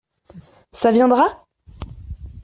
Ça 0.73 0.91
viendra? 0.91 1.45